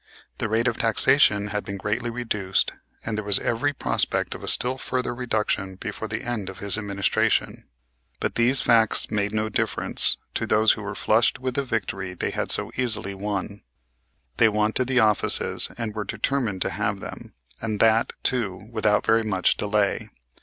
The 0.39 0.49
rate 0.49 0.65
of 0.67 0.79
taxation 0.79 1.49
had 1.49 1.63
been 1.63 1.77
greatly 1.77 2.09
reduced, 2.09 2.71
and 3.05 3.15
there 3.15 3.23
was 3.23 3.37
every 3.37 3.71
prospect 3.71 4.33
of 4.33 4.43
a 4.43 4.47
still 4.47 4.79
further 4.79 5.13
reduction 5.13 5.75
before 5.75 6.07
the 6.07 6.23
end 6.23 6.49
of 6.49 6.57
his 6.57 6.75
administration. 6.75 7.67
But 8.19 8.33
these 8.33 8.61
facts 8.61 9.11
made 9.11 9.31
no 9.31 9.47
difference 9.47 10.17
to 10.33 10.47
those 10.47 10.71
who 10.71 10.81
were 10.81 10.95
flushed 10.95 11.37
with 11.39 11.53
the 11.53 11.63
victory 11.63 12.15
they 12.15 12.31
had 12.31 12.51
so 12.51 12.71
easily 12.75 13.13
won. 13.13 13.61
They 14.37 14.49
wanted 14.49 14.87
the 14.87 14.99
offices, 14.99 15.69
and 15.77 15.93
were 15.93 16.03
determined 16.03 16.63
to 16.63 16.71
have 16.71 16.99
them, 16.99 17.35
and 17.61 17.79
that, 17.79 18.13
too, 18.23 18.69
without 18.71 19.05
very 19.05 19.21
much 19.21 19.55
delay. 19.55 20.09